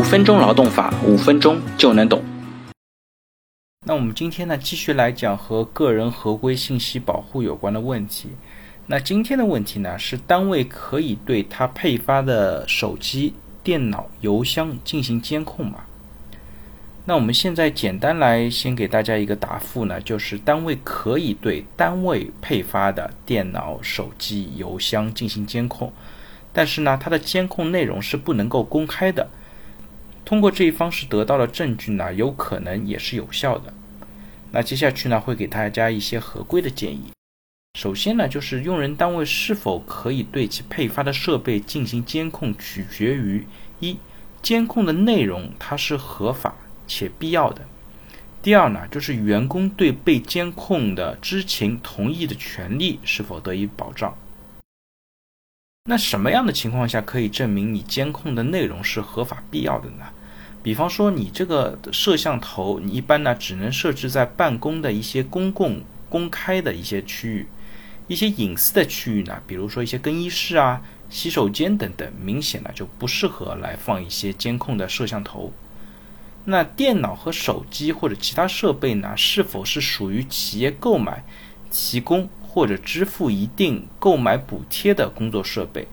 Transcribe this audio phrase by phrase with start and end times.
[0.00, 2.22] 五分钟劳动法，五分钟就能懂。
[3.84, 8.30] 那我们今天呢，继续来讲和个人合规信息保护有关的问题。
[8.86, 15.80] 那今天的问题呢，是单位可以对他配发的手机、电脑、邮箱进行监控吗？
[17.04, 25.92] 那我们现在简单来先给大家一个答复呢，就是单位可以对单位配发的电脑、手机、邮箱进行监控，
[26.54, 29.28] 但是呢，它的监控内容是不能够公开的。
[30.30, 33.74] 通过这一方式得到的证据呢，有可能也是有效的。
[34.52, 37.02] 那接下去呢，会给大家一些合规的建议。
[37.76, 43.44] 首先呢，就是用人单位是否可以对其配发的设备进行监控，取决于
[43.80, 43.98] 一
[44.40, 46.54] 监控的内容它是合法
[46.86, 47.62] 且必要的。
[48.40, 54.16] 第二呢，就是员工对被监控的知情同意的权利是否得以保障。
[55.86, 60.06] 那什么样的情况下可以证明你监控的内容是合法必要的呢？
[60.62, 67.46] 比方说，你这个摄像头，你一般呢只能设置在办公的一些公共、公开的一些区域，
[68.08, 75.52] 一些隐私的区域呢，比如说一些更衣室啊、洗手间等等，明显呢就不适合来放一些监控的摄像头。
[76.44, 81.24] 那电脑和手机或者其他设备呢，是否是属于企业购买、
[81.70, 82.28] 提供？
[82.52, 85.86] 或者支付一定购买补贴的工作设备，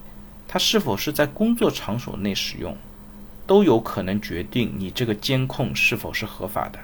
[0.48, 2.76] 它是否是在工作场所内使用，
[3.48, 6.78] 都有可能决定你这个监控是否是合法的。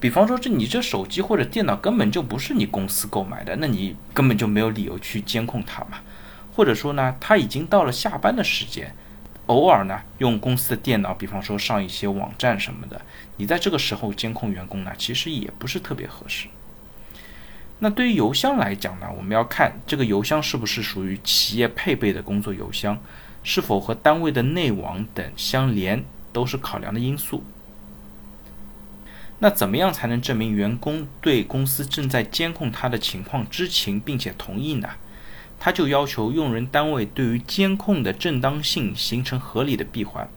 [0.00, 6.00] 比方说，这你这手机或者电脑根本就不是你公司购买的，那你根本就没有理由去监控它嘛。
[6.54, 8.94] 或者说呢，他已经到了下班的时间，
[9.46, 13.00] 偶尔呢用公司的电脑，比方说上一些网站什么的，
[13.36, 16.48] 你在这个时候监控员工呢，其实也不是特别合适。
[17.78, 22.98] 那对于邮箱来讲呢，我们要看这个邮箱是不是属于企业配备的工作邮箱，
[23.42, 27.42] 是否和单位的内网等相连，都是考量的因素。
[29.38, 34.88] 那怎么样才能证明员工对公司正在监控他的情况知情并且同意呢？
[35.58, 40.28] 他就要求用人单位对于监控的正当性形成合理的闭环。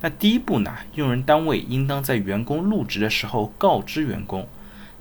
[0.00, 4.48] 那第一步呢，用人单位应当在员工入职的时候告知员工。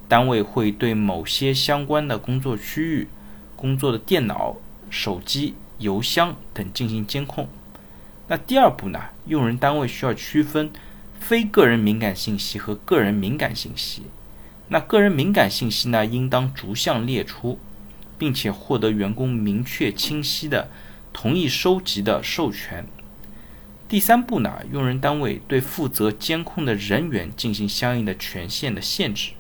[0.08, 3.08] 单位会对某些相关的工作区域、
[3.56, 4.58] 工作的电脑、
[4.90, 7.50] 手机、邮箱等进行监控。
[8.28, 9.00] 那第二步呢？
[9.26, 10.72] 用人单位需要区分
[11.20, 14.04] 非个人敏感信息和个人敏感信息。
[14.70, 17.60] 那个人敏感信息呢，应当逐项列出，
[18.18, 20.70] 并且获得员工明确清晰的
[21.12, 22.86] 同意收集的授权。
[23.90, 24.60] 第三步呢？
[24.72, 29.34] 用人单位对负责监控的人员进行相应的权限的限制。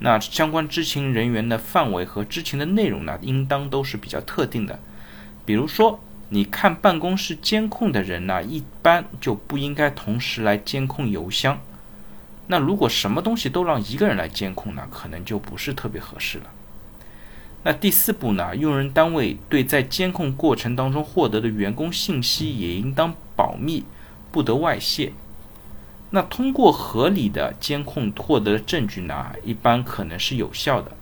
[0.00, 4.80] 那相关知情人员的范围和知情的内容呢，应当都是比较特定的。
[5.48, 5.98] 比如说，
[6.28, 11.58] 你看办公室监控的人呢，一般就不应该同时来监控邮箱。
[12.48, 16.44] 那如果什么东西都让一个人来监控呢，可能就不是特别合适了。
[17.62, 23.84] 那第四步呢，用人单位对在监控过程当中获得的员工信息也应当保密，
[24.30, 25.14] 不得外泄。
[26.10, 30.92] 那通过合理的监控获得的证据呢，一般可能是有效的。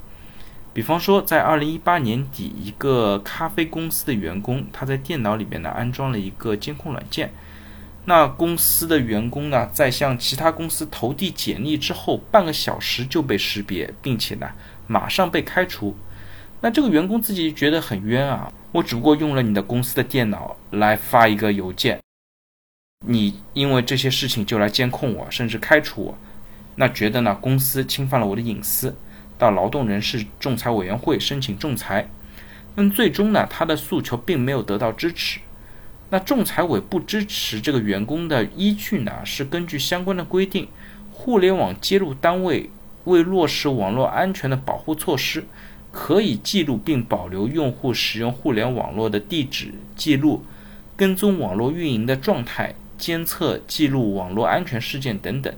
[0.77, 7.33] 比方说，在二零一八年底，一个咖啡公司的员工，他在电脑里面呢安装了一个监控软件。
[8.05, 14.51] 那公司的员工呢，在向其他公司投递简历之后，半个小时就被识别，并且呢
[14.87, 15.97] 马上被开除。
[16.61, 21.99] 那这个员工自己觉得很冤啊，我只不过用了你的公司的电脑来发一个邮件。
[23.07, 26.19] 你因为这些事情就来监控我，甚至开除我，
[26.75, 27.35] 那觉得呢？
[27.41, 28.95] 公司侵犯了我的隐私，
[29.39, 32.09] 到劳动人事仲裁委员会申请仲裁。
[32.75, 35.41] 那最终呢，他的诉求并没有得到支持。
[36.11, 39.13] 那仲裁委不支持这个员工的依据呢？
[39.25, 40.69] 是根据相关的规定，
[41.13, 42.71] 互联网接入单位
[43.05, 45.45] 为落实网络安全的保护措施，
[45.91, 50.45] 可以记录并保留用户使用互联网络的地址记录，
[50.97, 52.75] 跟踪网络运营的状态。
[52.99, 55.53] 监测、记录网络安全事件等等，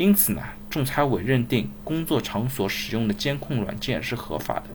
[0.00, 4.70] 因此呢，仲裁委认定工作场所使用的监控软件是合法的。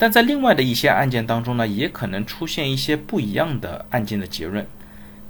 [0.00, 4.66] 但在另外的一些案件当中呢，也可能出现一些不一样的案件的结论。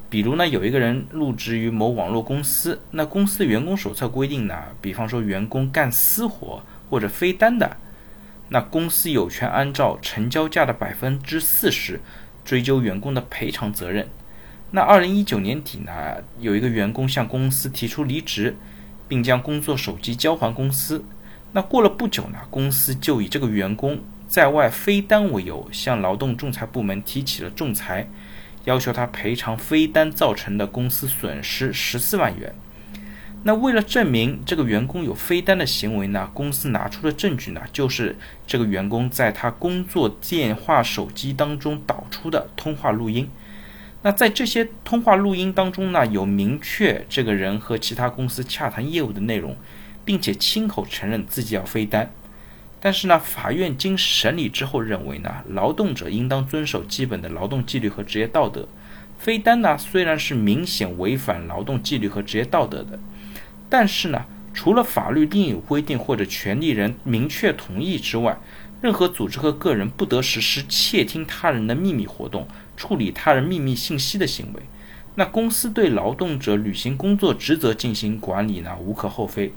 [0.08, 7.76] 比如呢，有一个人入职于某网络公司，那公司员工手册规定呢，比方说员工干私活或者非单的，
[8.50, 12.00] 那公司有权按照成交价的百分之四十
[12.44, 14.08] 追究员工的赔偿责任。
[14.70, 15.92] 那二零一九年底呢，
[16.40, 18.54] 有一个员工向公司提出离职，
[19.08, 21.02] 并将工作手机交还公司。
[21.52, 28.06] 那过了不久呢，公司就以这个员工在外飞单为由，向劳动仲裁部门提起了仲裁，
[28.64, 32.54] 要求他赔偿飞单造成的公司损失十四万元。
[33.44, 38.14] 那为了证明这个员工有飞单的行为呢，公司拿出的证据呢，就是
[38.46, 43.26] 这个员工在他工作电话手机当中导出的通话录音。
[44.02, 49.56] 那在这些通话录音当中呢，有明确这个人和其他公司洽谈业务的内容，
[50.04, 52.10] 并且亲口承认自己要飞单。
[52.80, 58.68] 但是呢，法院经审理之后认为呢，劳动者应当遵守基本的劳动纪律和职业道德。
[59.18, 63.00] 飞单呢，虽然是明显违反劳动纪律和职业道德的，
[63.68, 64.24] 但是呢，
[64.54, 68.38] 除了法律另有规定或者权利人明确同意之外，
[68.80, 72.46] 任何组织和个人不得实施窃听他人的秘密活动、
[72.78, 74.62] 处理他人秘密信息的行为。
[75.16, 79.52] 那公司对劳动者履行工作职责进行管理呢，无可厚非，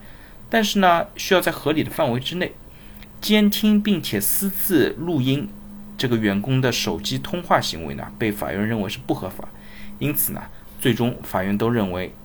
[0.49, 2.53] 但是呢，需要在合理的范围之内。
[3.21, 5.47] 监听并且私自录音
[5.95, 9.47] 这个员工的手机通话行为呢，被法院认为是不合法，
[9.99, 10.41] 因此呢，
[10.79, 12.15] 最终法院都认为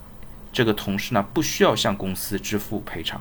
[0.50, 3.20] 这个同事呢不需要向公司支付赔偿。